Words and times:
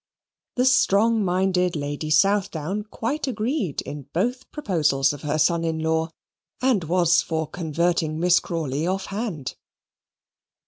The 0.55 0.65
strong 0.65 1.23
minded 1.23 1.75
Lady 1.75 2.09
Southdown 2.09 2.85
quite 2.85 3.27
agreed 3.27 3.81
in 3.83 4.07
both 4.13 4.49
proposals 4.49 5.13
of 5.13 5.21
her 5.21 5.37
son 5.37 5.63
in 5.63 5.77
law, 5.77 6.09
and 6.59 6.83
was 6.85 7.21
for 7.21 7.45
converting 7.45 8.19
Miss 8.19 8.39
Crawley 8.39 8.87
off 8.87 9.05
hand. 9.13 9.53